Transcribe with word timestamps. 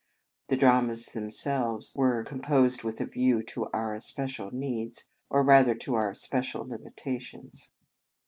The 0.47 0.57
dramas 0.57 1.05
them 1.05 1.29
selves 1.29 1.93
were 1.95 2.23
composed 2.23 2.83
with 2.83 2.99
a 3.01 3.05
view 3.05 3.43
to 3.43 3.65
our 3.71 3.93
especial 3.93 4.49
needs, 4.49 5.07
or 5.29 5.43
rather 5.43 5.75
to 5.75 5.93
our 5.93 6.09
especial 6.09 6.67
limitations. 6.67 7.71